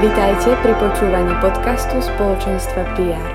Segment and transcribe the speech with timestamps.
[0.00, 3.30] Vítajte pri počúvaní podcastu spoločenstva PR.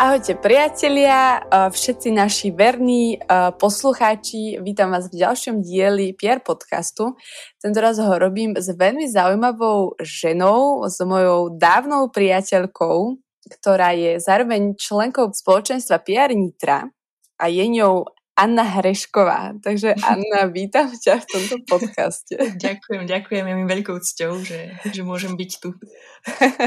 [0.00, 3.20] Ahojte priatelia, všetci naši verní
[3.60, 7.12] poslucháči, vítam vás v ďalšom dieli PR podcastu.
[7.60, 13.20] Tento ho robím s veľmi zaujímavou ženou, s mojou dávnou priateľkou,
[13.52, 16.88] ktorá je zároveň členkou spoločenstva PR Nitra
[17.36, 19.60] a je ňou Anna Hrešková.
[19.60, 22.32] Takže Anna, vítam ťa v tomto podcaste.
[22.56, 23.44] ďakujem, ďakujem.
[23.44, 25.76] Je mi veľkou cťou, že, že môžem byť tu.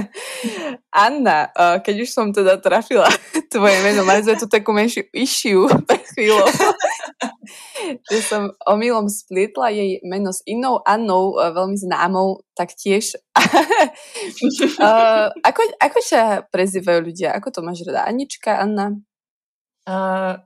[0.94, 1.50] Anna,
[1.82, 3.10] keď už som teda trafila
[3.54, 6.46] tvoje meno, mali sme tu takú menšiu issue pre chvíľu,
[8.14, 13.18] že som omylom splietla jej meno s inou Annou, veľmi známou, taktiež.
[15.42, 17.34] ako, ako sa prezývajú ľudia?
[17.34, 18.06] Ako to máš rada?
[18.06, 18.94] Anička, Anna?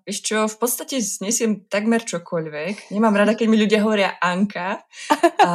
[0.04, 2.92] Ešte čo, v podstate znesiem takmer čokoľvek.
[2.92, 4.84] Nemám rada, keď mi ľudia hovoria Anka
[5.40, 5.50] a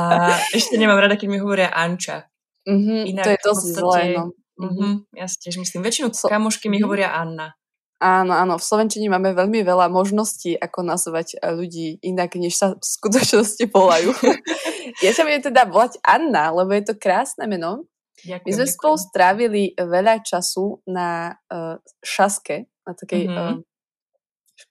[0.57, 2.25] ešte nemám rada, keď mi hovoria Anča.
[2.65, 4.25] Mm-hmm, Inak to je dosť podstate, zlé, no.
[4.57, 5.85] Mm-hmm, ja si tiež myslím.
[5.85, 6.85] Väčšinou so, kamošky mi mm-hmm.
[6.89, 7.53] hovoria Anna.
[8.01, 12.73] Áno, áno, v Slovenčine máme veľmi veľa možností, ako nazvať eh, ľudí inak, než sa
[12.73, 14.17] v skutočnosti volajú.
[15.05, 17.85] ja sa budem teda volať Anna, lebo je to krásne meno.
[18.25, 18.77] Ďakujem, My sme ďakujem.
[18.81, 23.61] spolu strávili veľa času na uh, šaske, na takej mm-hmm.
[23.61, 23.74] uh,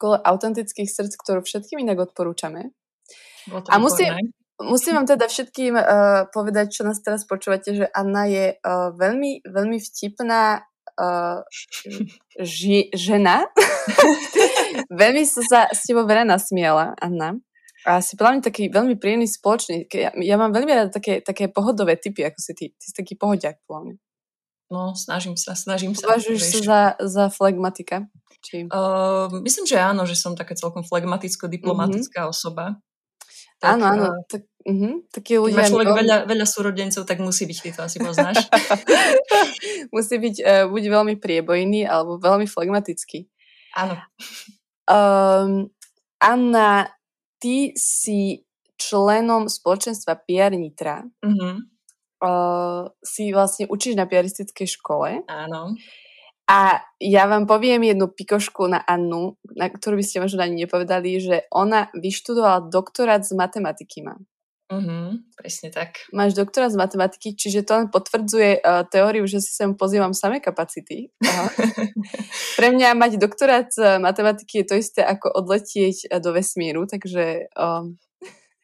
[0.04, 2.76] škole autentických srdc, ktorú všetkým inak odporúčame.
[3.72, 4.12] A musím,
[4.60, 9.48] musím vám teda všetkým uh, povedať, čo nás teraz počúvate, že Anna je uh, veľmi,
[9.48, 10.60] veľmi vtipná
[11.00, 11.40] uh,
[12.36, 13.48] ži, žena.
[14.92, 17.40] veľmi som sa s tebou veľa nasmiala, Anna.
[17.88, 19.88] A si podľa mňa taký veľmi príjemný spoločný.
[19.88, 22.66] Ja, ja mám veľmi rada také, také pohodové typy, ako si ty.
[22.76, 23.96] Ty si taký pohodiak, podľa mňa.
[24.72, 26.08] No, snažím sa, snažím sa.
[26.08, 28.08] Považuješ sa za, za flegmatika?
[28.44, 28.68] Či...
[28.68, 32.36] Uh, myslím, že áno, že som taká celkom flegmaticko-diplomatická mm-hmm.
[32.36, 32.84] osoba.
[33.64, 34.08] Tak, áno, áno.
[34.28, 35.64] Tak, uh-huh, taký ľudia...
[35.64, 35.98] Keď človek on...
[36.04, 38.44] veľa, veľa súrodencov, tak musí byť, ty to asi poznáš.
[39.96, 43.24] musí byť uh, buď veľmi priebojný, alebo veľmi flegmatický.
[43.80, 43.96] Áno.
[44.84, 45.72] Um,
[46.20, 46.92] Anna,
[47.40, 48.44] ty si
[48.76, 51.08] členom spoločenstva PR Nitra.
[51.24, 51.64] Uh-huh.
[52.24, 55.28] Uh, si vlastne učíš na piaristickej škole.
[55.28, 55.76] Áno.
[56.48, 61.20] A ja vám poviem jednu pikošku na Annu, na ktorú by ste možno ani nepovedali,
[61.20, 64.16] že ona vyštudovala doktorát z matematiky má.
[64.72, 66.08] Uh-huh, presne tak.
[66.16, 70.40] Máš doktorát z matematiky, čiže to len potvrdzuje uh, teóriu, že si sem pozývam samé
[70.40, 71.14] kapacity.
[71.22, 71.52] Aha.
[72.58, 77.52] Pre mňa mať doktorát z matematiky je to isté ako odletieť uh, do vesmíru, takže...
[77.54, 78.00] Um...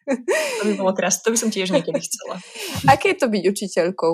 [0.10, 2.42] to by bolo krásne, to by som tiež niekedy chcela.
[2.94, 4.14] Aké je to byť učiteľkou?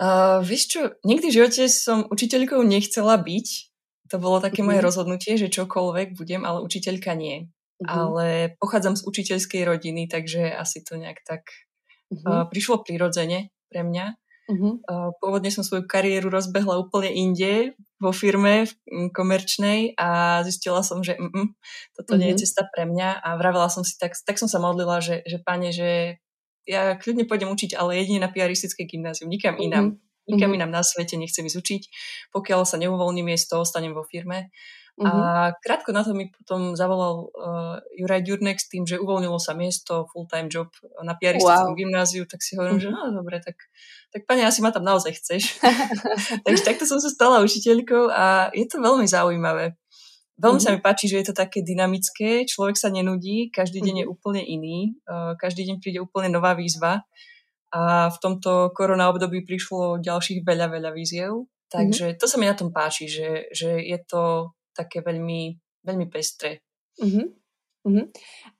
[0.00, 3.48] Uh, vieš čo, nikdy v živote som učiteľkou nechcela byť.
[4.10, 4.86] To bolo také moje mhm.
[4.88, 7.46] rozhodnutie, že čokoľvek budem, ale učiteľka nie.
[7.80, 7.88] Uh-huh.
[7.88, 11.48] Ale pochádzam z učiteľskej rodiny, takže asi to nejak tak
[12.12, 14.20] uh, prišlo prirodzene pre mňa.
[14.50, 14.82] Uh-huh.
[14.82, 18.72] Uh, pôvodne som svoju kariéru rozbehla úplne inde, vo firme v,
[19.12, 21.54] komerčnej a zistila som, že mm,
[21.94, 25.04] toto nie je cesta pre mňa a vravela som si, tak, tak som sa modlila,
[25.04, 26.16] že, že pane, že
[26.64, 29.68] ja kľudne pôjdem učiť, ale jedine na piaristické gymnázium, nikam mm-hmm.
[29.68, 29.86] inám.
[30.28, 30.62] Nikam mm-hmm.
[30.62, 31.82] inám na svete nechcem ísť učiť.
[32.30, 34.54] Pokiaľ sa neuvoľní miesto, ostanem vo firme.
[35.00, 35.16] Mm-hmm.
[35.16, 39.56] A krátko na to mi potom zavolal uh, Juraj Ďurnek s tým, že uvoľnilo sa
[39.56, 40.68] miesto, full-time job
[41.00, 41.80] na piaristickom wow.
[41.80, 42.92] gymnáziu, tak si hovorím, mm-hmm.
[42.92, 43.56] že no dobre, tak,
[44.12, 45.56] tak pani, asi ma tam naozaj chceš.
[46.44, 49.72] Takže takto som sa stala učiteľkou a je to veľmi zaujímavé.
[50.36, 50.68] Veľmi mm-hmm.
[50.68, 54.04] sa mi páči, že je to také dynamické, človek sa nenudí, každý deň mm-hmm.
[54.04, 57.08] je úplne iný, uh, každý deň príde úplne nová výzva
[57.72, 60.90] a v tomto korona období prišlo ďalších veľa, veľa
[61.70, 62.20] takže mm-hmm.
[62.20, 66.64] to sa mi na tom páči, že, že je to také veľmi, veľmi pestré.
[67.00, 67.26] Mm-hmm.
[67.80, 68.04] Uh-huh.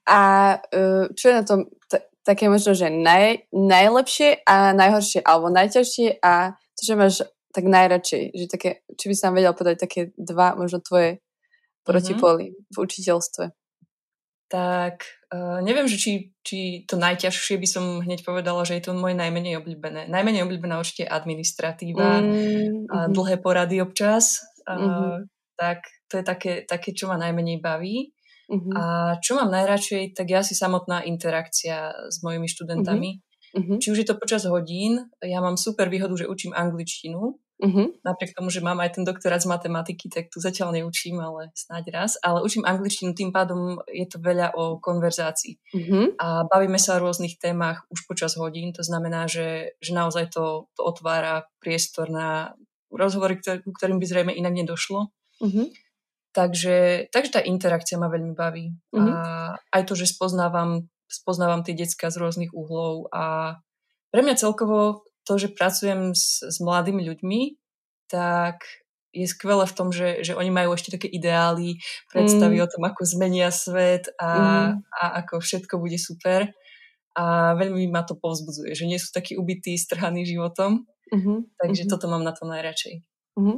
[0.09, 0.19] A
[0.57, 6.21] uh, čo je na tom t- také možno, že naj, najlepšie a najhoršie, alebo najťažšie
[6.21, 7.15] a to, že máš
[7.51, 11.19] tak najradšej, že také, či by som vedel povedať také dva možno tvoje
[11.85, 12.71] protipóly mm-hmm.
[12.71, 13.45] v učiteľstve.
[14.51, 14.95] Tak
[15.31, 16.11] uh, neviem, že či,
[16.43, 20.11] či to najťažšie by som hneď povedala, že je to moje najmenej obľúbené.
[20.11, 22.91] Najmenej obľúbená určite administratíva mm-hmm.
[22.91, 23.11] a mhm.
[23.15, 24.43] dlhé porady občas.
[24.67, 25.15] Uh, mm-hmm.
[25.61, 28.09] Tak to je také, také, čo ma najmenej baví.
[28.49, 28.73] Uh-huh.
[28.73, 28.83] A
[29.21, 33.21] čo mám najradšej, tak ja si samotná interakcia s mojimi študentami.
[33.53, 33.77] Uh-huh.
[33.77, 37.37] Či už je to počas hodín, ja mám super výhodu, že učím angličtinu.
[37.61, 37.93] Uh-huh.
[38.01, 41.93] Napriek tomu, že mám aj ten doktorát z matematiky, tak tu zatiaľ neučím, ale snáď
[41.93, 42.17] raz.
[42.25, 45.61] Ale učím angličtinu, tým pádom je to veľa o konverzácii.
[45.77, 46.09] Uh-huh.
[46.17, 48.73] A bavíme sa o rôznych témach už počas hodín.
[48.73, 52.57] To znamená, že, že naozaj to, to otvára priestor na
[52.89, 55.13] rozhovory, ktorý, ktorým by zrejme inak nedošlo.
[55.41, 55.67] Uh-huh.
[56.31, 58.71] Takže, takže tá interakcia ma veľmi baví.
[58.95, 59.11] Mm-hmm.
[59.11, 59.19] A
[59.75, 63.57] aj to, že spoznávam, spoznávam tie decka z rôznych uhlov a
[64.15, 67.59] pre mňa celkovo to, že pracujem s, s mladými ľuďmi,
[68.07, 68.63] tak
[69.11, 72.63] je skvelé v tom, že, že oni majú ešte také ideály, predstavy mm.
[72.63, 74.71] o tom, ako zmenia svet a, mm.
[74.87, 76.47] a ako všetko bude super.
[77.11, 80.87] A veľmi ma to povzbudzuje, že nie sú takí ubití, strhaní životom.
[81.11, 81.59] Mm-hmm.
[81.59, 81.91] Takže mm-hmm.
[81.91, 83.03] toto mám na to najradšej.
[83.35, 83.57] Mm-hmm.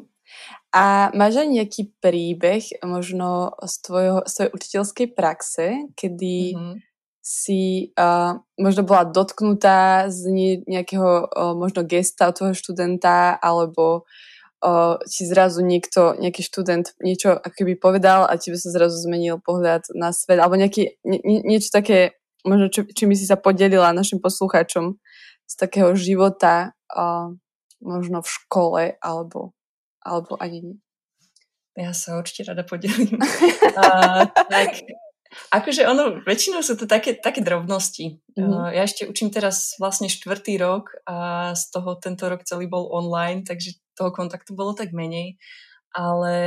[0.74, 6.75] A máš aj nejaký príbeh možno z, tvojho, z tvojej učiteľskej praxe, kedy mm-hmm.
[7.22, 10.34] si uh, možno bola dotknutá z
[10.66, 14.10] nejakého uh, možno gesta od tvojho študenta alebo
[14.66, 19.94] uh, ti zrazu niekto, nejaký študent niečo akoby povedal a by sa zrazu zmenil pohľad
[19.94, 24.18] na svet alebo nejaký, nie, niečo také, možno či, čím by si sa podelila našim
[24.18, 24.98] poslucháčom
[25.46, 27.30] z takého života uh,
[27.84, 29.54] možno v škole alebo
[30.06, 30.78] alebo ani nie?
[31.74, 33.18] Ja sa určite rada podelím.
[33.82, 34.86] uh, tak,
[35.50, 38.22] akože ono, väčšinou sú to také, také drobnosti.
[38.38, 38.46] Mm-hmm.
[38.46, 42.94] Uh, ja ešte učím teraz vlastne štvrtý rok a z toho tento rok celý bol
[42.94, 45.42] online, takže toho kontaktu bolo tak menej.
[45.98, 46.38] Ale,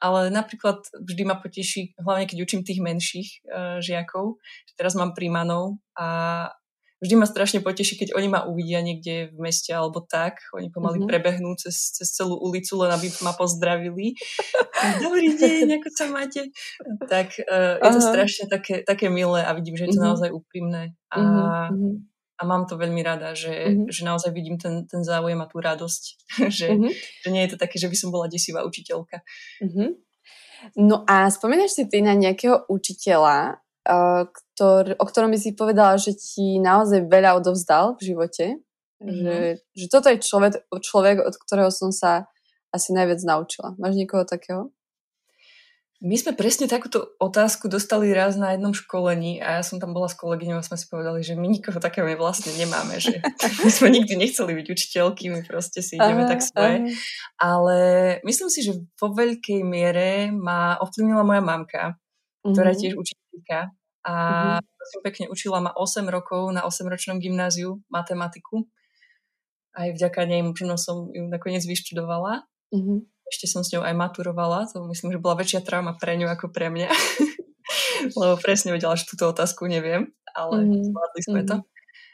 [0.00, 4.36] ale napríklad vždy ma poteší, hlavne keď učím tých menších uh, žiakov,
[4.76, 6.52] teraz mám príjmanov a
[7.00, 10.40] vždy ma strašne poteší, keď oni ma uvidia niekde v meste alebo tak.
[10.56, 11.10] Oni pomaly mm-hmm.
[11.10, 14.16] prebehnú cez, cez celú ulicu, len aby ma pozdravili.
[15.04, 16.48] Dobrý deň, ako sa máte?
[17.08, 20.08] Tak uh, je to strašne také, také milé a vidím, že je to mm-hmm.
[20.08, 20.96] naozaj úprimné.
[21.12, 21.18] A,
[21.68, 21.92] mm-hmm.
[22.40, 23.92] a mám to veľmi rada, že, mm-hmm.
[23.92, 26.02] že naozaj vidím ten, ten záujem a tú radosť.
[26.48, 26.92] že, mm-hmm.
[26.96, 29.20] že nie je to také, že by som bola desivá učiteľka.
[29.60, 29.90] Mm-hmm.
[30.80, 33.60] No a spomínaš si ty na nejakého učiteľa,
[34.30, 38.46] ktor, o ktorom by si povedala, že ti naozaj veľa odovzdal v živote.
[38.98, 39.16] Mm-hmm.
[39.22, 39.36] Že,
[39.76, 42.26] že toto je človek, človek, od ktorého som sa
[42.72, 43.76] asi najviac naučila.
[43.78, 44.72] Máš niekoho takého?
[45.96, 50.12] My sme presne takúto otázku dostali raz na jednom školení a ja som tam bola
[50.12, 53.16] s kolegyňou a sme si povedali, že my nikoho takého vlastne nemáme, že
[53.64, 56.76] my sme nikdy nechceli byť učiteľky, my proste si ideme aha, tak svoje.
[56.84, 56.92] Aha.
[57.40, 57.78] Ale
[58.28, 61.96] myslím si, že vo veľkej miere ma ovplyvnila moja mamka,
[62.52, 62.82] ktorá je mhm.
[62.82, 63.58] tiež učiteľka
[64.06, 64.78] a mm-hmm.
[64.78, 68.62] prosím pekne učila ma 8 rokov na 8-ročnom gymnáziu matematiku.
[69.74, 72.46] Aj vďaka nej možno som ju nakoniec vyštudovala.
[72.70, 72.98] Mm-hmm.
[73.26, 76.54] Ešte som s ňou aj maturovala, to myslím, že bola väčšia trauma pre ňu ako
[76.54, 76.86] pre mňa.
[78.22, 80.86] Lebo presne vedela, že túto otázku neviem, ale mm-hmm.
[80.86, 81.50] zvládli sme mm-hmm.
[81.50, 81.56] to.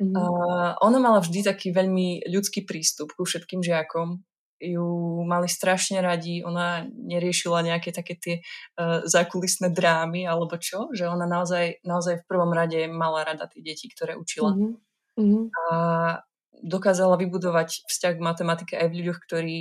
[0.00, 0.16] Mm-hmm.
[0.16, 4.24] Uh, ona mala vždy taký veľmi ľudský prístup ku všetkým žiakom
[4.62, 4.86] ju
[5.26, 8.34] mali strašne radi, ona neriešila nejaké také tie
[8.78, 13.58] uh, zákulisné drámy alebo čo, že ona naozaj, naozaj v prvom rade mala rada tie
[13.58, 14.54] deti, ktoré učila.
[14.54, 15.42] Mm-hmm.
[15.50, 15.64] A
[16.62, 19.60] dokázala vybudovať vzťah k matematike aj v ľuďoch, ktorí,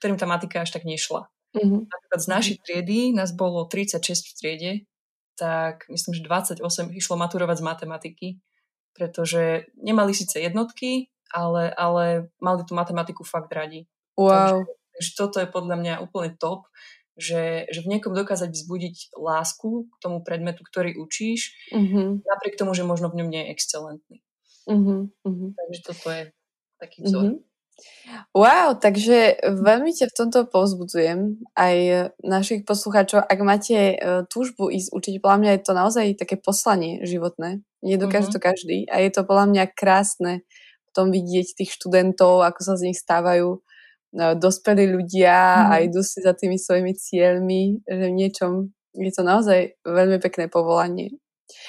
[0.00, 1.28] ktorým tá matika až tak nešla.
[1.54, 1.80] Mm-hmm.
[1.86, 4.72] Napríklad z našej triedy, nás bolo 36 v triede,
[5.36, 6.64] tak myslím, že 28
[6.96, 8.28] išlo maturovať z matematiky,
[8.96, 13.86] pretože nemali síce jednotky, ale, ale mali tú matematiku fakt radi.
[14.14, 14.62] Wow.
[14.62, 16.70] Takže, takže toto je podľa mňa úplne top,
[17.14, 22.26] že, že v niekom dokázať vzbudiť lásku k tomu predmetu, ktorý učíš, mm-hmm.
[22.26, 24.18] napriek tomu, že možno v ňom nie je excelentný.
[24.66, 25.54] Mm-hmm.
[25.54, 26.22] Takže toto je
[26.82, 27.22] taký vzor.
[27.22, 27.52] Mm-hmm.
[28.30, 31.76] Wow, takže veľmi ťa v tomto povzbudzujem aj
[32.22, 33.26] našich poslucháčov.
[33.26, 37.66] Ak máte uh, túžbu ísť učiť, podľa mňa je to naozaj také poslanie životné.
[37.82, 38.38] Nedokáže mm-hmm.
[38.38, 40.46] to každý a je to podľa mňa krásne
[40.94, 43.58] tom vidieť tých študentov, ako sa z nich stávajú
[44.14, 45.66] dospelí ľudia mm.
[45.70, 48.52] a idú si za tými svojimi cieľmi, že v niečom
[48.94, 51.18] je to naozaj veľmi pekné povolanie.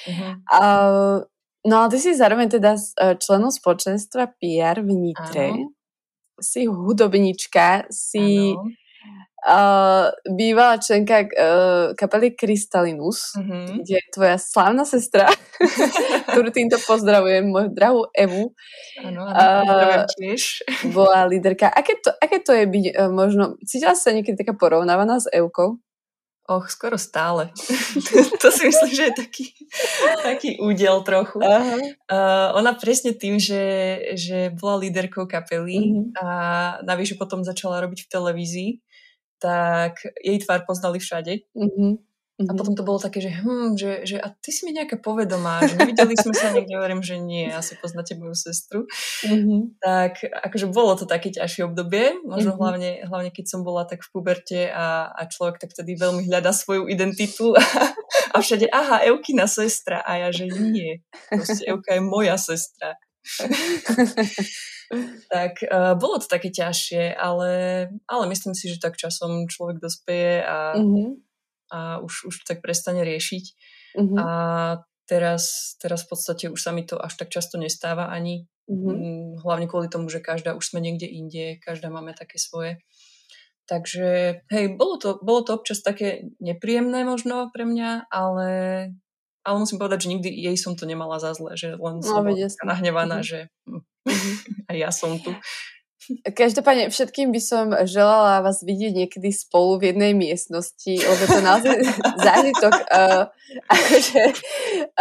[0.06, 0.32] Mm-hmm.
[0.46, 0.60] A,
[1.66, 5.48] no ale ty si zároveň teda e, členom spoločenstva PR v Nitre.
[5.52, 5.74] Ano.
[6.38, 8.54] Si hudobnička, si
[9.46, 13.86] uh, bývalá členka uh, kapely Krystalinus, mm-hmm.
[13.86, 15.30] kde je tvoja slávna sestra,
[16.34, 18.52] ktorú týmto pozdravujem, moju drahú Evu.
[19.06, 20.66] Áno, uh, tiež.
[20.96, 21.70] Bola líderka.
[21.70, 25.78] Aké to, aké to je byť uh, možno, cítila sa niekedy taká porovnávaná s Evkou?
[26.46, 27.50] Och, skoro stále.
[28.42, 29.44] to si myslím, že je taký,
[30.22, 31.42] taký údel trochu.
[31.42, 31.82] Uh-huh.
[32.06, 36.06] Uh, ona presne tým, že, že bola líderkou kapely uh-huh.
[36.22, 36.26] a
[36.86, 38.70] navyše potom začala robiť v televízii,
[39.40, 41.46] tak jej tvár poznali všade.
[41.56, 41.92] Mm-hmm.
[42.36, 42.58] A mhm.
[42.60, 45.80] potom to bolo také, že, hm, že, že a ty si mi nejaká povedomá, že
[45.80, 48.84] nevideli sme sa niekde, hovorím, že nie, asi poznáte moju sestru.
[49.24, 49.80] Mm-hmm.
[49.80, 52.60] Tak akože bolo to také ťažšie obdobie, možno mm-hmm.
[52.60, 56.52] hlavne, hlavne keď som bola tak v puberte a, a človek tak vtedy veľmi hľada
[56.52, 57.64] svoju identitu a,
[58.36, 61.00] a všade, aha, Eukina sestra a ja, že nie,
[61.32, 63.00] proste Euka je moja sestra.
[65.32, 67.50] tak uh, bolo to také ťažšie, ale,
[68.06, 71.26] ale myslím si, že tak časom človek dospeje a mm-hmm
[71.70, 73.44] a už, už tak prestane riešiť.
[73.98, 74.18] Mm-hmm.
[74.18, 74.26] A
[75.08, 78.46] teraz, teraz v podstate už sa mi to až tak často nestáva ani.
[78.66, 79.42] Mm-hmm.
[79.46, 82.82] Hlavne kvôli tomu, že každá už sme niekde inde, každá máme také svoje.
[83.66, 88.50] Takže hej, bolo to, bolo to občas také nepríjemné možno pre mňa, ale,
[89.42, 92.22] ale musím povedať, že nikdy jej som to nemala za zle, že len no, som
[92.22, 93.26] no, bola nahnevaná, mm-hmm.
[93.26, 93.50] že
[94.70, 95.34] aj ja som tu.
[96.22, 101.82] Každopádne všetkým by som želala vás vidieť niekedy spolu v jednej miestnosti, lebo to naozaj
[102.26, 103.26] zážitok, uh,
[103.66, 104.22] akože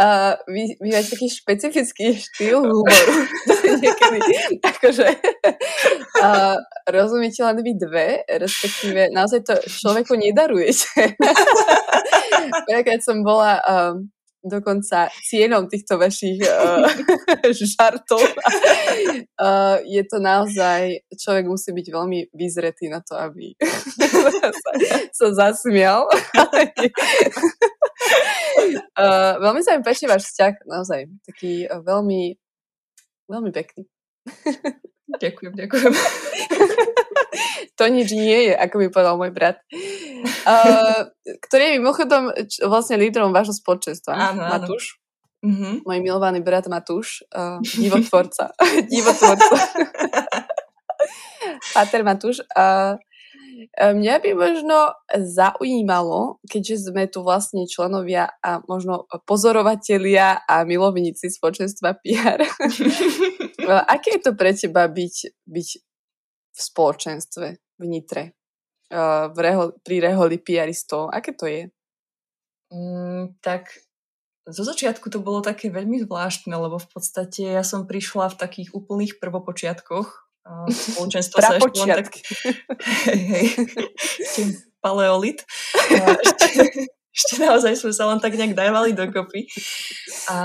[0.02, 3.16] uh, vy, vy máte taký špecifický štýl humoru.
[3.86, 4.18] niekedy,
[4.66, 5.08] akože
[6.26, 6.58] uh,
[6.90, 11.14] rozumiete len vy dve, respektíve naozaj to človeku nedarujete.
[12.66, 14.10] keď som bola um,
[14.46, 16.86] dokonca cienom týchto vašich uh,
[17.74, 18.22] žartov.
[18.22, 23.58] uh, je to naozaj, človek musí byť veľmi vyzretý na to, aby
[24.64, 24.72] sa,
[25.10, 26.06] sa zasmial.
[28.94, 32.38] uh, veľmi sa mi páči váš vzťah, naozaj, taký veľmi,
[33.26, 33.90] veľmi pekný.
[35.08, 35.94] Ďakujem, ďakujem.
[37.78, 39.60] to nič nie je, ako by povedal môj brat.
[40.48, 41.12] Uh,
[41.46, 42.24] ktorý je mimochodom
[42.66, 44.16] vlastne lídrom vášho spoločenstva.
[44.16, 44.98] Áno, Matúš.
[45.46, 45.86] Mm-hmm.
[45.86, 48.56] Môj milovaný brat Matúš, uh, divotvorca.
[48.94, 49.58] divotvorca.
[51.76, 52.42] Pater Matúš.
[52.56, 52.98] Uh,
[53.76, 62.00] Mňa by možno zaujímalo, keďže sme tu vlastne členovia a možno pozorovatelia a milovníci spoločenstva
[62.04, 62.44] PR.
[63.94, 65.16] Aké je to pre teba byť,
[65.48, 65.70] byť
[66.56, 68.36] v spoločenstve v Nitre,
[68.92, 71.12] uh, v reho- pri reholi piaristov?
[71.12, 71.72] Aké to je?
[72.72, 73.72] Mm, tak
[74.46, 78.70] zo začiatku to bolo také veľmi zvláštne, lebo v podstate ja som prišla v takých
[78.78, 80.25] úplných prvopočiatkoch.
[80.70, 82.16] Spoločenstvo sa ešte len tak...
[83.10, 83.46] hej, hej,
[84.78, 85.42] paleolit.
[85.90, 86.48] Ešte,
[87.10, 89.50] ešte naozaj sme sa len tak nejak dávali dokopy.
[90.30, 90.38] A,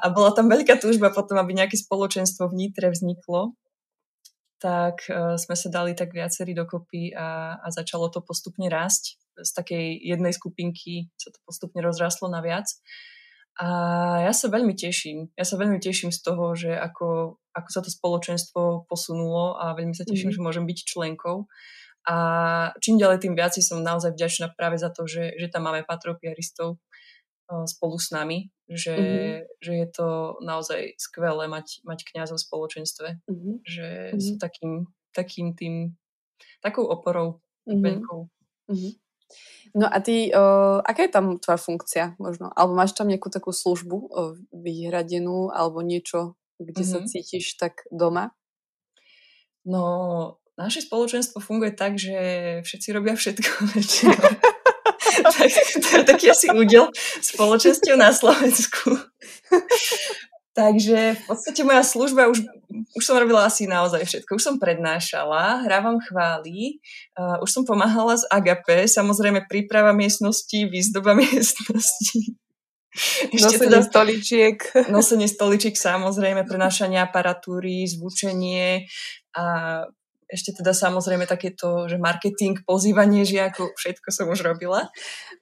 [0.00, 3.52] a bola tam veľká túžba potom, aby nejaké spoločenstvo v Nitre vzniklo
[4.62, 9.18] tak uh, sme sa dali tak viacerí dokopy a, a začalo to postupne rásť.
[9.34, 12.70] Z takej jednej skupinky sa to postupne rozrastlo na viac.
[13.58, 13.66] A
[14.22, 15.34] ja sa veľmi teším.
[15.34, 19.92] Ja sa veľmi teším z toho, že ako, ako sa to spoločenstvo posunulo a veľmi
[19.92, 20.36] sa teším, mm.
[20.36, 21.46] že môžem byť členkou.
[22.02, 22.16] A
[22.82, 26.82] čím ďalej, tým viac som naozaj vďačná práve za to, že, že tam máme patropiaristov
[27.68, 29.38] spolu s nami, že, mm-hmm.
[29.60, 30.08] že je to
[30.40, 33.54] naozaj skvelé mať, mať kniazov v spoločenstve, mm-hmm.
[33.62, 34.22] že mm-hmm.
[34.24, 34.72] sú takým,
[35.12, 35.74] takým tým,
[36.64, 37.82] takou oporou mm-hmm.
[37.82, 38.20] veľkou.
[38.72, 38.92] Mm-hmm.
[39.72, 42.52] No a ty, uh, aká je tam tvoja funkcia možno?
[42.52, 47.04] Alebo máš tam nejakú takú službu uh, vyhradenú alebo niečo, kde mm-hmm.
[47.04, 48.34] sa cítiš tak doma?
[49.62, 52.18] No, naše spoločenstvo funguje tak, že
[52.66, 53.50] všetci robia všetko
[55.36, 55.50] tak,
[55.82, 56.88] to je taký asi údel
[57.20, 58.96] spoločensťou na Slovensku.
[60.52, 62.44] Takže v podstate moja služba, už,
[62.92, 64.36] už som robila asi naozaj všetko.
[64.36, 66.76] Už som prednášala, hrávam chvály,
[67.16, 72.36] uh, už som pomáhala z Agape, samozrejme príprava miestnosti, výzdoba miestnosti.
[73.32, 74.56] Ešte nosenie teda, stoličiek.
[74.94, 78.86] Nosenie stoličiek, samozrejme, prenášanie aparatúry, zvučenie
[79.32, 79.44] a
[80.32, 84.88] ešte teda samozrejme takéto, že marketing, pozývanie žiakov, všetko som už robila.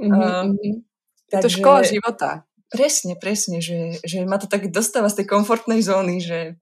[0.03, 0.59] Mm-hmm.
[0.59, 0.83] Uh,
[1.31, 2.43] je to škola života.
[2.71, 6.59] Presne, presne, že, že ma to tak dostáva z tej komfortnej zóny, že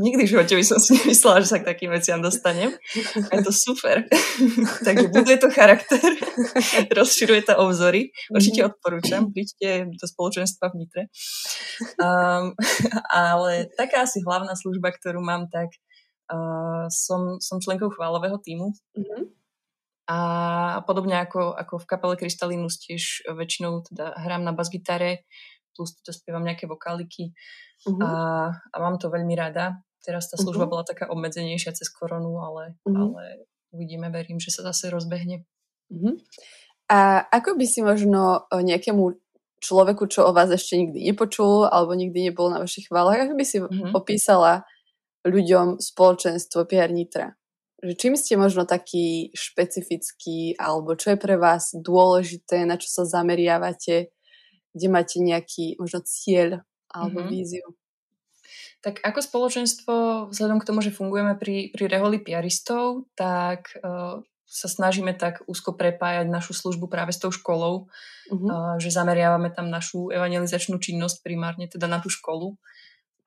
[0.00, 2.72] nikdy v živote by som si nemyslela, že sa k takým veciam dostanem.
[3.28, 4.06] A je to super.
[4.86, 6.00] Takže buduje to charakter,
[6.90, 8.14] rozširuje to obzory.
[8.32, 8.68] Určite mhm.
[8.72, 11.02] odporúčam, príďte do spoločenstva v Nitre.
[12.00, 12.56] Um,
[13.12, 15.70] ale taká asi hlavná služba, ktorú mám, tak
[16.30, 19.34] Uh, som, som členkou chválového týmu mm-hmm.
[20.10, 20.18] A
[20.82, 25.22] podobne ako, ako v kapele Krystalinus tiež väčšinou teda hrám na basgitare,
[25.74, 27.32] plus to spievam nejaké vokáliky
[27.86, 28.00] uh-huh.
[28.02, 28.10] a,
[28.54, 29.80] a mám to veľmi rada.
[30.00, 30.72] Teraz tá služba uh-huh.
[30.80, 33.12] bola taká obmedzenejšia cez koronu, ale, uh-huh.
[33.12, 35.44] ale uvidíme, verím, že sa zase rozbehne.
[35.92, 36.16] Uh-huh.
[36.90, 39.14] A ako by si možno nejakému
[39.60, 43.44] človeku, čo o vás ešte nikdy nepočul alebo nikdy nebol na vašich chválach, ako by
[43.44, 43.92] si uh-huh.
[43.92, 44.64] opísala
[45.22, 47.36] ľuďom spoločenstvo PR Nitra?
[47.80, 53.08] že čím ste možno taký špecifický, alebo čo je pre vás dôležité, na čo sa
[53.08, 54.12] zameriavate,
[54.74, 57.32] kde máte nejaký možno cieľ alebo mm-hmm.
[57.32, 57.66] víziu?
[58.80, 59.94] Tak ako spoločenstvo,
[60.32, 65.76] vzhľadom k tomu, že fungujeme pri, pri reholi piaristov, tak uh, sa snažíme tak úzko
[65.76, 67.92] prepájať našu službu práve s tou školou,
[68.32, 68.48] mm-hmm.
[68.48, 72.56] uh, že zameriavame tam našu evangelizačnú činnosť primárne teda na tú školu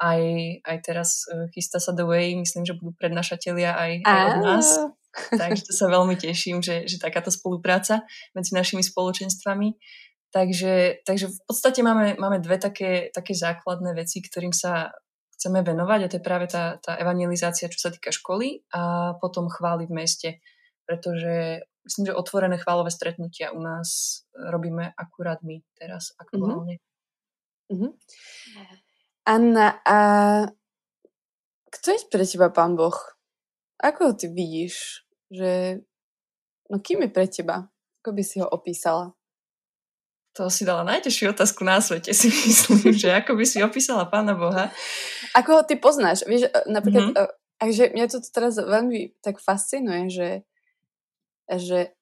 [0.03, 0.21] aj,
[0.67, 4.67] aj teraz uh, chystá sa The Way, myslím, že budú prednášatelia aj, aj od nás.
[5.41, 8.01] Takže to sa veľmi teším, že, že takáto spolupráca
[8.33, 9.77] medzi našimi spoločenstvami.
[10.33, 14.89] Takže, takže v podstate máme, máme dve také, také základné veci, ktorým sa
[15.37, 19.45] chceme venovať a to je práve tá, tá evangelizácia, čo sa týka školy a potom
[19.45, 20.29] chvály v meste,
[20.89, 26.81] pretože myslím, že otvorené chválové stretnutia u nás robíme akurát my teraz aktuálne.
[27.69, 27.91] Mm-hmm.
[29.29, 29.97] Anna, a
[31.69, 32.97] kto je pre teba Pán Boh?
[33.77, 35.05] Ako ho ty vidíš?
[35.29, 35.83] Že...
[36.73, 37.69] No kým je pre teba?
[38.01, 39.13] Ako by si ho opísala?
[40.33, 44.33] To si dala najtežšiu otázku na svete, si myslím, že ako by si opísala Pána
[44.33, 44.73] Boha.
[45.37, 46.25] Ako ho ty poznáš?
[46.25, 47.29] Vieš, e, napríklad, mm-hmm.
[47.61, 50.29] takže mňa to teraz veľmi tak fascinuje, že,
[51.45, 51.93] že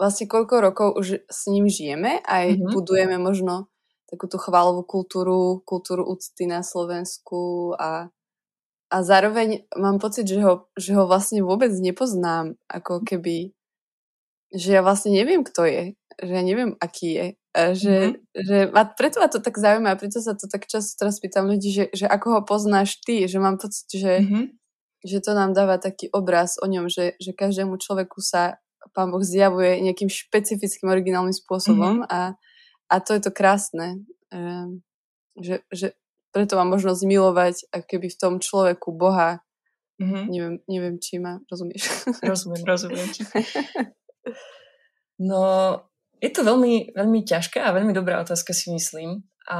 [0.00, 2.72] vlastne koľko rokov už s ním žijeme, aj mm-hmm.
[2.72, 3.68] budujeme možno
[4.08, 8.08] takú tú chválovú kultúru, kultúru úcty na Slovensku a,
[8.88, 13.52] a zároveň mám pocit, že ho, že ho vlastne vôbec nepoznám, ako keby,
[14.56, 17.26] že ja vlastne neviem, kto je, že ja neviem, aký je.
[17.56, 18.44] A že, mm-hmm.
[18.44, 21.48] že ma, preto ma to tak zaujíma a preto sa to tak často teraz pýtam
[21.48, 24.44] ľudí, že, že ako ho poznáš ty, že mám pocit, že, mm-hmm.
[25.02, 28.60] že to nám dáva taký obraz o ňom, že, že každému človeku sa
[28.94, 32.12] Pán Boh zjavuje nejakým špecifickým originálnym spôsobom mm-hmm.
[32.12, 32.38] a
[32.88, 34.80] a to je to krásne, ehm,
[35.36, 35.92] že, že
[36.32, 39.44] preto mám možnosť milovať ako keby v tom človeku Boha.
[40.00, 40.24] Mm-hmm.
[40.32, 42.08] Neviem, neviem, či ma rozumieš.
[42.24, 43.08] Rozumiem, rozumiem.
[45.18, 45.74] No,
[46.18, 49.22] je to veľmi, veľmi ťažká a veľmi dobrá otázka, si myslím.
[49.48, 49.58] A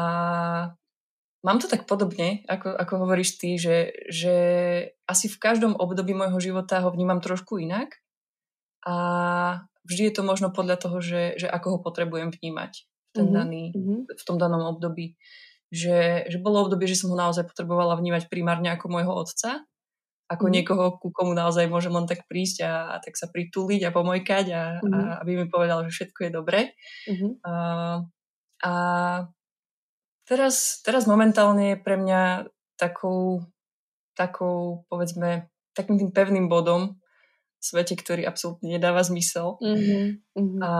[1.42, 4.36] mám to tak podobne, ako, ako hovoríš ty, že, že
[5.06, 8.02] asi v každom období môjho života ho vnímam trošku inak.
[8.86, 8.94] A
[9.86, 12.72] vždy je to možno podľa toho, že, že ako ho potrebujem vnímať
[13.14, 13.38] ten mm-hmm.
[13.38, 13.98] daný, mm-hmm.
[14.12, 15.16] v tom danom období.
[15.68, 19.68] Že, že bolo obdobie, že som ho naozaj potrebovala vnímať primárne ako môjho otca,
[20.28, 20.54] ako mm-hmm.
[20.60, 24.46] niekoho, ku komu naozaj môžem len tak prísť a, a tak sa prituliť a pomojkať
[24.52, 24.92] a, mm-hmm.
[24.92, 26.60] a aby mi povedal, že všetko je dobré.
[27.08, 27.30] Mm-hmm.
[27.48, 27.52] A,
[28.60, 28.72] a
[30.28, 32.44] teraz, teraz momentálne je pre mňa
[32.76, 33.48] takou,
[34.12, 37.00] takou, povedzme, takým tým pevným bodom,
[37.58, 40.62] svete, ktorý absolútne nedáva zmysel mm-hmm.
[40.62, 40.72] a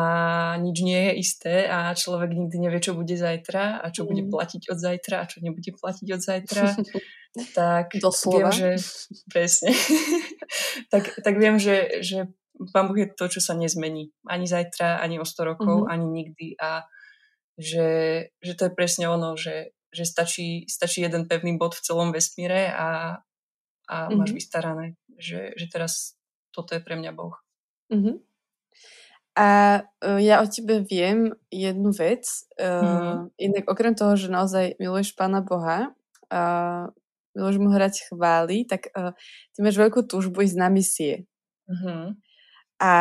[0.62, 4.08] nič nie je isté a človek nikdy nevie, čo bude zajtra a čo mm.
[4.08, 6.64] bude platiť od zajtra a čo nebude platiť od zajtra.
[7.58, 8.50] tak Doslova.
[8.50, 8.68] viem, že
[9.34, 9.74] presne.
[10.92, 12.30] tak, tak viem, že, že
[12.70, 14.14] Pán Boh je to, čo sa nezmení.
[14.26, 15.92] Ani zajtra, ani o 100 rokov, mm-hmm.
[15.94, 16.46] ani nikdy.
[16.58, 16.86] A
[17.58, 17.88] že,
[18.38, 22.70] že to je presne ono, že, že stačí, stačí jeden pevný bod v celom vesmíre
[22.70, 23.18] a,
[23.86, 24.14] a mm-hmm.
[24.14, 24.86] máš vystarané.
[25.18, 26.17] Že, že teraz
[26.58, 27.38] toto je pre mňa Boh.
[27.94, 28.18] Uh-huh.
[29.38, 29.48] A
[30.02, 32.26] uh, ja o tebe viem jednu vec.
[32.58, 33.16] Uh, uh-huh.
[33.38, 35.94] Inak okrem toho, že naozaj miluješ Pána Boha,
[36.34, 36.90] uh,
[37.38, 39.14] miluješ mu hrať chvály, tak uh,
[39.54, 41.30] ty máš veľkú túžbu ísť na misie.
[41.70, 42.18] Uh-huh.
[42.82, 42.92] A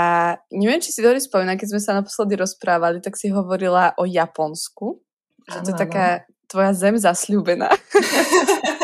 [0.54, 5.02] neviem, či si dobre spomína, keď sme sa naposledy rozprávali, tak si hovorila o Japonsku.
[5.50, 6.06] Že to je taká
[6.46, 7.74] tvoja zem zasľúbená.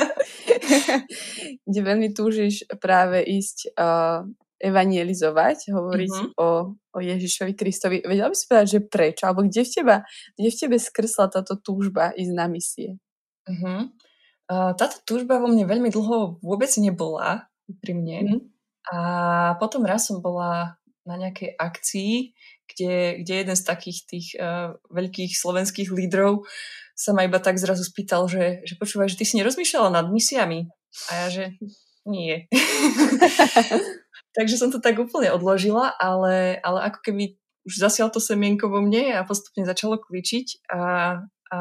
[1.67, 4.27] kde veľmi túžiš práve ísť uh,
[4.63, 6.39] evangelizovať, hovoriť uh-huh.
[6.39, 7.99] o, o Ježišovi Kristovi.
[7.99, 9.27] Vedela by si povedať, že prečo?
[9.27, 9.95] Alebo kde v, teba,
[10.39, 12.95] kde v tebe skrsla táto túžba ísť na misie?
[13.43, 17.51] Uh, táto túžba vo mne veľmi dlho vôbec nebola
[17.83, 18.17] pri mne.
[18.23, 18.41] Uh-huh.
[18.95, 18.97] A
[19.59, 22.31] potom raz som bola na nejakej akcii,
[22.63, 26.47] kde, kde jeden z takých tých uh, veľkých slovenských lídrov
[26.95, 30.71] sa ma iba tak zrazu spýtal, že, že počúvaj, že ty si nerozmýšľala nad misiami.
[31.11, 31.43] A ja, že
[32.07, 32.47] nie.
[34.33, 38.83] Takže som to tak úplne odložila, ale, ale ako keby už zasial to semienko vo
[38.83, 40.81] mne a postupne začalo kličiť a,
[41.53, 41.59] a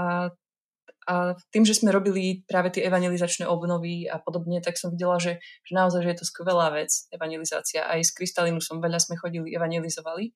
[1.02, 5.42] a tým, že sme robili práve tie evangelizačné obnovy a podobne, tak som videla, že,
[5.66, 7.82] že naozaj že je to skvelá vec, evangelizácia.
[7.82, 10.30] Aj s Kristalinu som veľa sme chodili, evangelizovali.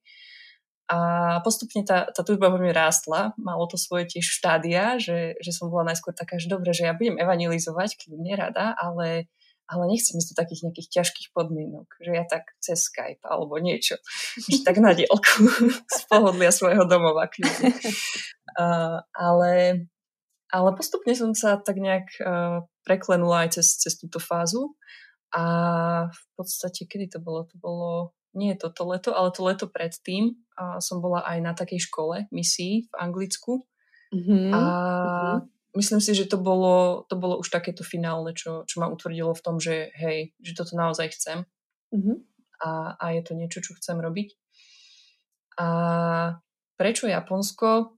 [0.87, 0.99] A
[1.43, 5.67] postupne tá, tá túžba vo mne rástla, malo to svoje tiež štádia, že, že som
[5.67, 9.27] bola najskôr taká, že dobre, že ja budem evangelizovať, kľudne rada, ale,
[9.67, 13.99] ale nechcem ísť do takých nejakých ťažkých podmienok, že ja tak cez Skype alebo niečo,
[14.51, 15.51] že tak na dielku
[15.97, 17.75] z pohodlia svojho domova kľudne.
[18.55, 19.85] Uh, ale
[20.47, 24.79] ale postupne som sa tak nejak uh, preklenula aj cez, cez túto fázu
[25.35, 25.45] a
[26.07, 27.51] v podstate, kedy to bolo?
[27.51, 27.91] To bolo,
[28.31, 32.87] nie toto leto, ale to leto predtým uh, som bola aj na takej škole misii
[32.87, 33.67] v Anglicku
[34.15, 34.55] mm-hmm.
[34.55, 35.56] a mm-hmm.
[35.77, 39.45] Myslím si, že to bolo, to bolo už takéto finálne, čo, čo ma utvrdilo v
[39.45, 41.45] tom, že hej, že toto naozaj chcem
[41.93, 42.17] mm-hmm.
[42.65, 44.35] a, a je to niečo, čo chcem robiť.
[45.61, 45.69] A
[46.77, 47.97] prečo Japonsko?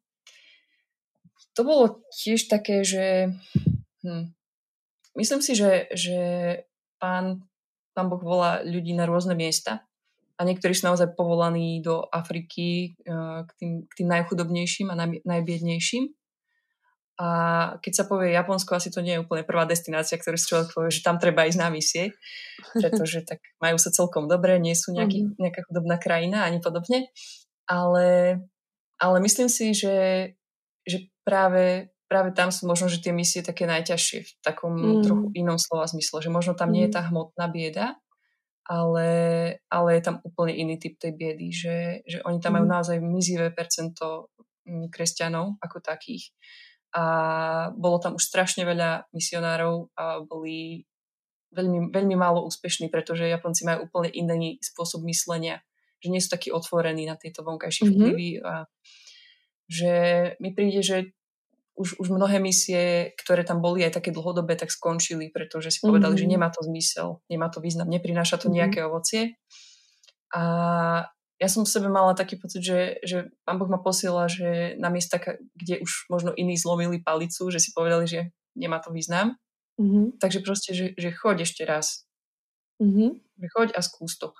[1.58, 3.34] to bolo tiež také, že
[4.06, 4.30] hm,
[5.18, 6.18] myslím si, že, že
[7.02, 7.42] pán,
[7.98, 9.82] pán Boh volá ľudí na rôzne miesta
[10.38, 15.26] a niektorí sú naozaj povolaní do Afriky uh, k, tým, k tým najchudobnejším a naj,
[15.26, 16.14] najbiednejším.
[17.18, 17.28] A
[17.82, 20.94] keď sa povie Japonsko, asi to nie je úplne prvá destinácia, ktorú si človek povie,
[20.94, 22.14] že tam treba ísť na misie,
[22.78, 25.34] pretože tak majú sa celkom dobre, nie sú nejaký, mhm.
[25.34, 27.10] nejaká chudobná krajina ani podobne.
[27.66, 28.38] Ale,
[29.02, 30.30] ale myslím si, že,
[30.86, 35.04] že práve, práve tam sú možno, že tie misie také najťažšie v takom mm.
[35.04, 36.96] trochu inom slova zmysle, že možno tam nie je mm.
[36.96, 37.86] tá hmotná bieda,
[38.64, 39.08] ale,
[39.68, 41.76] ale je tam úplne iný typ tej biedy, že,
[42.08, 42.64] že oni tam mm.
[42.64, 44.32] majú naozaj mizivé percento
[44.64, 46.32] mm, kresťanov ako takých.
[46.96, 47.04] A
[47.76, 50.88] bolo tam už strašne veľa misionárov a boli
[51.52, 55.60] veľmi, veľmi málo úspešní, pretože Japonci majú úplne iný spôsob myslenia,
[56.00, 57.96] že nie sú takí otvorení na tieto vonkajšie mm-hmm.
[57.96, 58.52] vplyvy a
[59.68, 59.94] že
[60.40, 61.12] mi príde, že
[61.78, 66.18] už, už mnohé misie, ktoré tam boli aj také dlhodobé, tak skončili, pretože si povedali,
[66.18, 66.26] mm-hmm.
[66.26, 68.58] že nemá to zmysel, nemá to význam, neprináša to mm-hmm.
[68.58, 69.38] nejaké ovocie.
[70.34, 70.42] A
[71.38, 74.90] ja som v sebe mala taký pocit, že, že pán Boh ma posiela, že na
[74.90, 75.22] miesta,
[75.54, 78.20] kde už možno iní zlomili palicu, že si povedali, že
[78.58, 79.38] nemá to význam.
[79.78, 80.18] Mm-hmm.
[80.18, 82.02] Takže proste, že, že choď ešte raz.
[82.82, 83.10] Mm-hmm.
[83.38, 84.34] Že choď a skús to.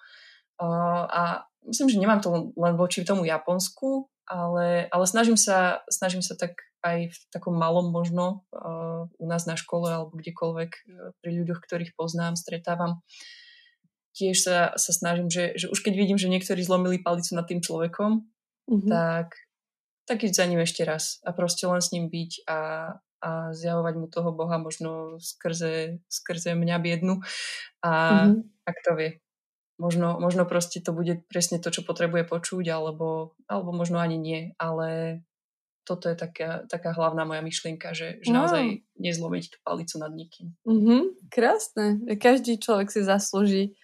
[0.59, 1.23] Uh, a
[1.71, 6.59] myslím, že nemám to len voči tomu Japonsku, ale, ale snažím, sa, snažím sa tak
[6.83, 11.63] aj v takom malom možno uh, u nás na škole alebo kdekoľvek uh, pri ľuďoch,
[11.63, 13.07] ktorých poznám, stretávam.
[14.17, 17.63] Tiež sa, sa snažím, že, že už keď vidím, že niektorí zlomili palicu nad tým
[17.63, 18.25] človekom,
[18.67, 18.91] mm-hmm.
[18.91, 19.37] tak,
[20.09, 22.61] tak ísť za ním ešte raz a proste len s ním byť a,
[23.23, 27.21] a zjavovať mu toho Boha možno skrze, skrze mňa biednu
[27.85, 27.93] a
[28.27, 28.67] mm-hmm.
[28.67, 29.11] ak to vie.
[29.79, 34.41] Možno, možno proste to bude presne to, čo potrebuje počuť, alebo, alebo možno ani nie,
[34.59, 35.23] ale
[35.89, 38.45] toto je taká, taká hlavná moja myšlienka, že, že no.
[38.45, 40.53] naozaj nezlomiť tú palicu nad nikým.
[40.69, 41.01] Mm-hmm,
[41.33, 41.87] krásne.
[42.21, 43.79] Každý človek si zaslúži,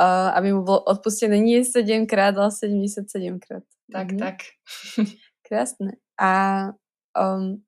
[0.00, 3.64] aby mu bolo odpustené nie 7 krát, ale 77 krát.
[3.92, 4.20] Tak, mm-hmm.
[4.20, 4.36] tak.
[5.48, 6.00] krásne.
[6.16, 6.32] A
[7.12, 7.60] um,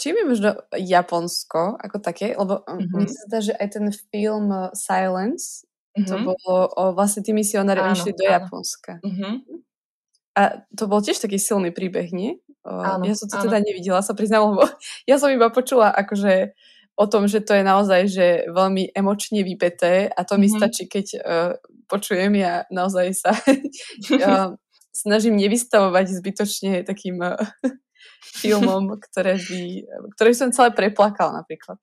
[0.00, 2.32] čím je možno Japonsko ako také?
[2.32, 2.96] Lebo mm-hmm.
[2.96, 6.08] mi sa zdá, že aj ten film uh, Silence, mm-hmm.
[6.08, 8.32] to bolo o, vlastne tí misionári išli do áno.
[8.40, 8.92] Japonska.
[9.04, 9.34] Mm-hmm.
[10.40, 12.40] A to bol tiež taký silný príbeh, nie?
[12.64, 13.44] Áno, ja som to áno.
[13.48, 14.64] teda nevidela, sa priznám, lebo
[15.10, 16.56] ja som iba počula akože
[17.00, 20.42] o tom, že to je naozaj že veľmi emočne vypeté a to mm-hmm.
[20.44, 20.56] mi mhm.
[20.60, 21.52] stačí, keď uh,
[21.88, 24.52] počujem, ja naozaj sa uh,
[25.02, 27.40] snažím nevystavovať zbytočne takým uh,
[28.44, 29.60] filmom, ktoré by,
[30.16, 31.80] ktoré som celé preplakal napríklad.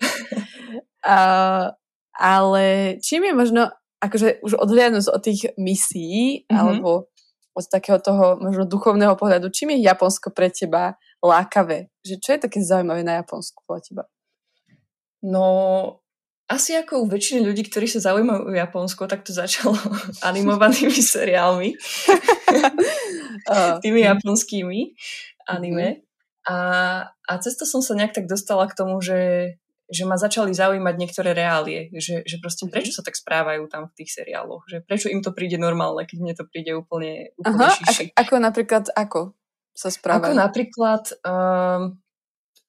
[1.02, 1.74] Uh,
[2.14, 3.62] ale čím je možno,
[3.98, 6.54] akože už odhliadnúť od tých misií, mm-hmm.
[6.54, 7.10] alebo
[7.58, 10.94] od takého toho možno duchovného pohľadu, čím je Japonsko pre teba
[11.26, 11.90] lákavé?
[12.06, 14.06] Že čo je také zaujímavé na Japonsku pre teba?
[15.28, 15.46] No,
[16.48, 19.76] asi ako u väčšiny ľudí, ktorí sa zaujímajú o Japonsko, tak to začalo
[20.30, 21.76] animovanými seriálmi.
[23.84, 24.96] Tými japonskými
[25.48, 25.88] anime.
[26.00, 26.06] Mm-hmm.
[26.48, 26.56] A,
[27.12, 29.52] a cez to som sa nejak tak dostala k tomu, že
[29.88, 32.72] že ma začali zaujímať niektoré reálie, že, že proste mhm.
[32.76, 36.18] prečo sa tak správajú tam v tých seriáloch, že prečo im to príde normálne, keď
[36.20, 38.12] mne to príde úplne, úplne Aha, šiši.
[38.12, 39.20] Ako, ako napríklad, ako
[39.72, 40.28] sa správajú?
[40.28, 42.04] Ako napríklad, um,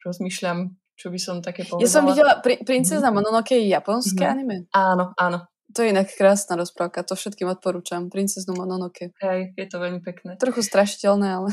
[0.06, 1.86] rozmýšľam, čo by som také povedala.
[1.86, 3.16] Ja som videla, pri, Princezna mhm.
[3.22, 4.34] Mononoke je japonské mm-hmm.
[4.34, 4.56] anime?
[4.74, 5.46] Áno, áno.
[5.76, 8.08] To je inak krásna rozprávka, to všetkým odporúčam.
[8.08, 9.12] Princeznu Mononoke.
[9.20, 10.40] Hej, je to veľmi pekné.
[10.40, 11.52] Trochu strašiteľné, ale...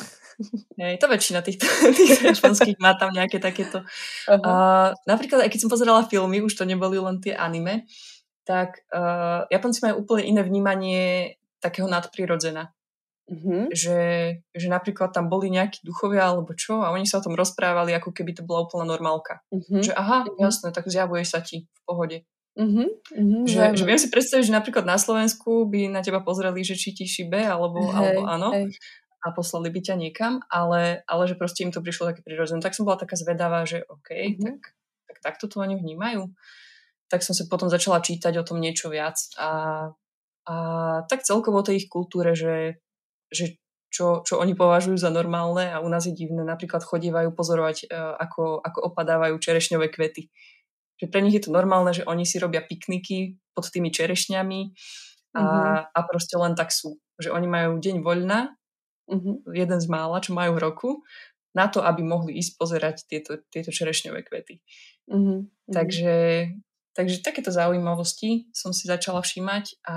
[0.80, 3.84] Hej, to väčšina týchto tých japonských má tam nejaké takéto...
[4.24, 4.40] Uh-huh.
[4.40, 7.92] Uh, napríklad, aj keď som pozerala filmy, už to neboli len tie anime,
[8.48, 11.04] tak uh, Japonci majú úplne iné vnímanie
[11.60, 12.72] takého nadprirodzena.
[13.26, 13.74] Mm-hmm.
[13.74, 14.02] Že,
[14.54, 18.14] že napríklad tam boli nejakí duchovia alebo čo a oni sa o tom rozprávali, ako
[18.14, 19.42] keby to bola úplná normálka.
[19.50, 19.82] Mm-hmm.
[19.82, 20.42] Že aha, mm-hmm.
[20.46, 22.18] jasné, tak zjavuje sa ti v pohode.
[22.56, 22.88] Mm-hmm.
[23.18, 23.44] Mm-hmm.
[23.50, 26.94] Že, že viem si predstaviť, že napríklad na Slovensku by na teba pozreli, že či
[26.94, 28.70] ti šibe alebo, hey, alebo áno hey.
[29.26, 32.62] a poslali by ťa niekam, ale, ale že proste im to prišlo také prirodzené.
[32.62, 34.46] Tak som bola taká zvedavá, že OK, mm-hmm.
[34.46, 34.60] tak,
[35.10, 36.30] tak takto to oni vnímajú.
[37.10, 39.50] Tak som sa potom začala čítať o tom niečo viac a,
[40.46, 40.56] a
[41.10, 42.85] tak celkovo o tej ich kultúre, že
[43.36, 43.46] že
[43.92, 46.44] čo, čo oni považujú za normálne a u nás je divné.
[46.44, 50.28] Napríklad chodívajú pozorovať, uh, ako, ako opadávajú čerešňové kvety.
[51.00, 54.60] Že pre nich je to normálne, že oni si robia pikniky pod tými čerešňami
[55.36, 55.80] a, mm-hmm.
[55.92, 57.00] a proste len tak sú.
[57.20, 58.56] Že oni majú deň voľna,
[59.12, 59.36] mm-hmm.
[59.52, 60.90] jeden z mála, čo majú v roku,
[61.56, 64.60] na to, aby mohli ísť pozerať tieto, tieto čerešňové kvety.
[65.08, 65.72] Mm-hmm.
[65.72, 66.16] Takže
[66.96, 69.96] Takže takéto zaujímavosti som si začala všímať a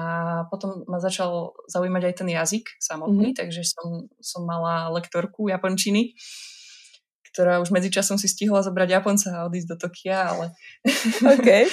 [0.51, 3.39] potom ma začal zaujímať aj ten jazyk samotný, mm-hmm.
[3.39, 6.19] takže som, som mala lektorku japončiny,
[7.31, 10.59] ktorá už medzičasom si stihla zobrať Japonca a odísť do Tokia, ale,
[11.39, 11.71] okay.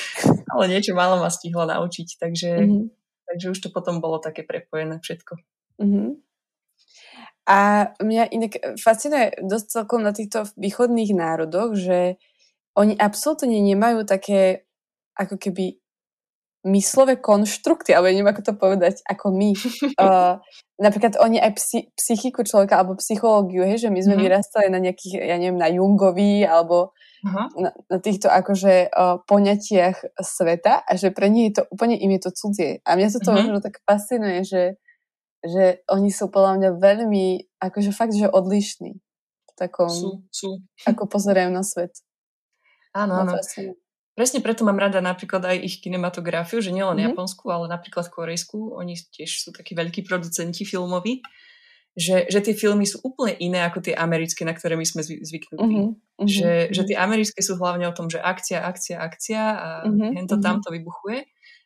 [0.54, 2.86] ale niečo málo ma stihla naučiť, takže, mm-hmm.
[3.34, 5.42] takže už to potom bolo také prepojené všetko.
[5.82, 6.10] Mm-hmm.
[7.50, 7.58] A
[7.98, 12.22] mňa inak fascinuje dosť celkom na týchto východných národoch, že
[12.78, 14.65] oni absolútne nemajú také
[15.16, 15.80] ako keby
[16.66, 19.54] myslové konštrukty, alebo neviem, ako to povedať, ako my.
[20.02, 20.42] uh,
[20.82, 24.26] napríklad oni aj psi, psychiku človeka alebo psychológiu, hej, že my sme mm-hmm.
[24.26, 27.48] vyrastali na nejakých, ja neviem, na Jungovi alebo uh-huh.
[27.62, 32.18] na, na týchto akože uh, poňatiach sveta a že pre nich je to úplne im
[32.18, 32.82] je to cudzie.
[32.82, 33.46] A mňa sa to mm-hmm.
[33.46, 34.64] možno tak fascinuje, že,
[35.46, 37.26] že oni sú podľa mňa veľmi,
[37.62, 38.98] akože fakt, že odlišní.
[38.98, 40.66] V takom, sú, sú.
[40.84, 41.94] ako pozerajú na svet.
[42.92, 43.38] Áno, áno.
[44.16, 47.12] Presne preto mám rada napríklad aj ich kinematografiu, že nielen mm-hmm.
[47.12, 48.80] japonskú, ale napríklad korejskú.
[48.80, 51.20] Oni tiež sú takí veľkí producenti filmoví.
[51.96, 55.60] Že, že tie filmy sú úplne iné ako tie americké, na ktoré my sme zvyknutí.
[55.64, 56.28] Mm-hmm.
[56.28, 56.88] Že, že mhm.
[56.92, 60.28] tie americké sú hlavne o tom, že akcia, akcia, akcia a mm-hmm.
[60.28, 61.24] to tamto vybuchuje.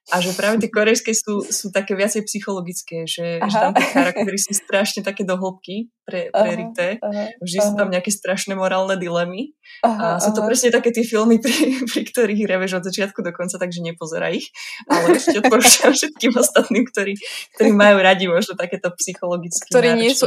[0.09, 4.37] A že práve tie korejské sú, sú také viacej psychologické, že, že tam tie charaktery
[4.41, 6.97] sú strašne také do hĺbky pre, prerité.
[7.37, 7.67] Vždy aha.
[7.69, 9.53] sú tam nejaké strašné morálne dilemy.
[9.85, 10.49] Aha, a sú to aha.
[10.49, 11.53] presne také tie filmy, pri,
[11.93, 14.49] pri ktorých reveš od začiatku do konca, takže nepozeraj ich.
[14.89, 17.13] Ale ešte odporúčam všetkým ostatným, ktorí,
[17.57, 20.25] ktorí majú radi možno takéto psychologické ktorí nie sú,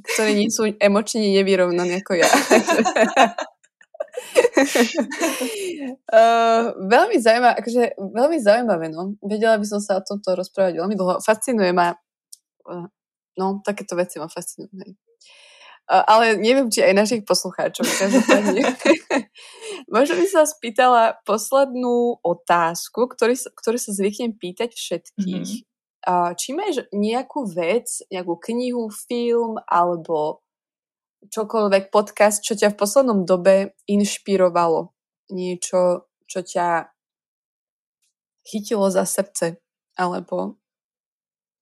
[0.00, 2.30] ktorí nie sú emočne nevyrovnaní ako ja.
[6.12, 9.16] uh, veľmi zaujímavé, akože veľmi zaujímavé, no.
[9.24, 11.24] Vedela by som sa o tomto rozprávať veľmi dlho.
[11.24, 12.86] Fascinuje ma, uh,
[13.40, 14.72] no, takéto veci ma fascinujú.
[14.84, 14.92] Hej.
[15.90, 17.82] Uh, ale neviem, či aj našich poslucháčov.
[19.94, 25.50] Možno by sa spýtala poslednú otázku, ktorý, ktorú sa zvyknem pýtať všetkých.
[25.50, 25.68] Mm-hmm.
[26.00, 30.46] Uh, či máš nejakú vec, nejakú knihu, film alebo
[31.28, 34.96] čokoľvek podcast, čo ťa v poslednom dobe inšpirovalo.
[35.30, 36.88] Niečo, čo ťa
[38.46, 39.60] chytilo za srdce
[39.94, 40.56] alebo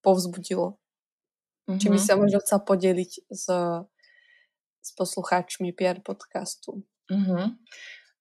[0.00, 0.78] povzbudilo.
[1.68, 1.80] Mm-hmm.
[1.82, 3.46] Či by sa možno chcel podeliť s,
[4.80, 6.86] s poslucháčmi PR podcastu.
[7.10, 7.44] Mm-hmm.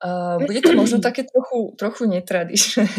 [0.03, 2.87] Uh, bude to možno také trochu, trochu netradičné.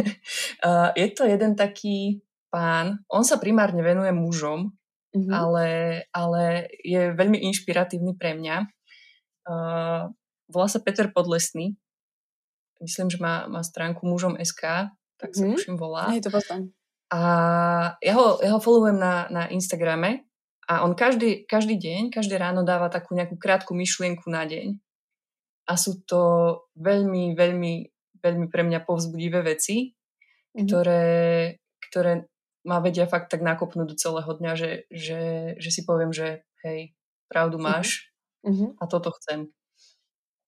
[0.59, 2.19] Uh, je to jeden taký
[2.51, 4.75] pán, on sa primárne venuje mužom,
[5.15, 5.33] mm-hmm.
[5.33, 5.67] ale,
[6.13, 8.57] ale je veľmi inšpiratívny pre mňa.
[9.49, 10.13] Uh,
[10.49, 11.77] volá sa Peter Podlesný.
[12.79, 15.55] Myslím, že má, má stránku mužom SK, tak mm-hmm.
[15.55, 16.13] sa už im volá.
[16.13, 16.71] Nie, to potom.
[17.09, 17.21] A
[18.05, 20.29] ja ho, ja ho followujem na, na Instagrame
[20.69, 24.77] a on každý, každý deň, každé ráno dáva takú nejakú krátku myšlienku na deň.
[25.69, 26.21] A sú to
[26.77, 27.73] veľmi, veľmi,
[28.21, 30.65] veľmi pre mňa povzbudivé veci, mm-hmm.
[30.69, 31.07] ktoré,
[31.89, 32.13] ktoré
[32.69, 35.21] ma vedia fakt tak nakopnúť do celého dňa, že, že,
[35.57, 36.93] že si poviem, že hej,
[37.33, 37.65] pravdu mhm.
[37.65, 38.13] máš
[38.45, 38.77] uh-huh.
[38.77, 39.49] a toto chcem.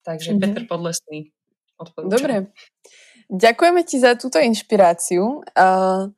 [0.04, 0.42] Takže uh-huh.
[0.44, 1.32] Peter Podlesný
[1.80, 2.12] odporúčam.
[2.12, 2.36] Dobre.
[3.32, 5.40] Ďakujeme ti za túto inšpiráciu.
[5.56, 6.12] Uh,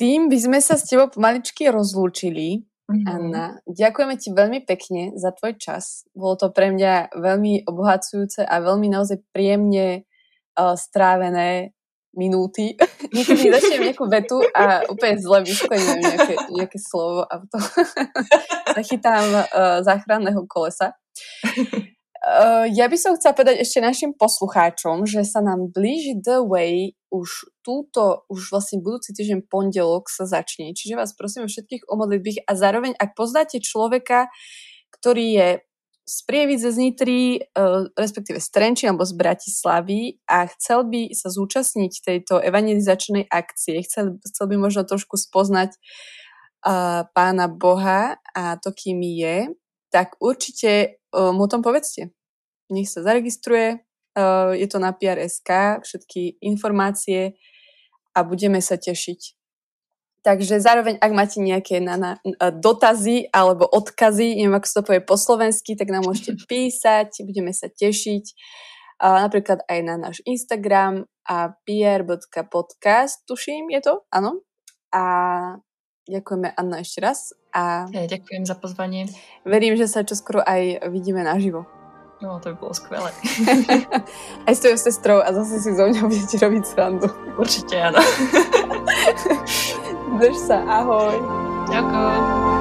[0.00, 2.64] tým by sme sa s tebou pomaličky rozlúčili.
[2.86, 3.10] Mm-hmm.
[3.10, 6.06] Anna, ďakujeme ti veľmi pekne za tvoj čas.
[6.14, 10.06] Bolo to pre mňa veľmi obohacujúce a veľmi naozaj príjemne
[10.54, 11.75] uh, strávené
[12.16, 12.74] minúty.
[13.12, 17.58] Niekedy začnem nejakú vetu a úplne zle vysklením nejaké, nejaké slovo a to
[18.76, 20.96] zachytám uh, záchranného kolesa.
[22.26, 26.98] Uh, ja by som chcela povedať ešte našim poslucháčom, že sa nám blíži The Way
[27.14, 30.74] už túto, už vlastne budúci týždeň pondelok sa začne.
[30.74, 34.26] Čiže vás prosím všetkých o modlitbých a zároveň, ak poznáte človeka,
[34.90, 35.48] ktorý je
[36.06, 37.22] z Prievidze z Nitry,
[37.58, 43.82] uh, respektíve z Trenči alebo z Bratislavy a chcel by sa zúčastniť tejto evangelizačnej akcie,
[43.82, 49.50] chcel, chcel by možno trošku spoznať uh, pána Boha a to, kým je,
[49.90, 52.14] tak určite uh, mu o tom povedzte.
[52.70, 53.82] Nech sa zaregistruje,
[54.14, 57.34] uh, je to na PR.sk, všetky informácie
[58.14, 59.35] a budeme sa tešiť.
[60.22, 62.12] Takže zároveň, ak máte nejaké na, na,
[62.50, 67.54] dotazy alebo odkazy, neviem, ako sa to povie po slovensky, tak nám môžete písať, budeme
[67.54, 68.24] sa tešiť.
[68.96, 73.94] Uh, napríklad aj na náš Instagram a pr.podcast, tuším, je to?
[74.08, 74.40] Áno.
[74.88, 75.02] A
[76.08, 77.36] ďakujeme Anna ešte raz.
[77.52, 79.10] A ja ďakujem za pozvanie.
[79.44, 81.68] Verím, že sa čoskoro aj vidíme naživo.
[82.16, 83.12] No, to by bolo skvelé.
[84.48, 87.12] Aj s tvojou sestrou a zase si zo mňa budete robiť srandu.
[87.36, 88.00] Určite áno.
[90.16, 91.20] Drž sa, ahoj.
[91.68, 92.55] Ďakujem.